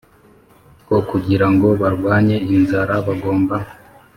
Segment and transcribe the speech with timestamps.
[0.87, 3.55] ko kugira ngo barwanye inzara bagomba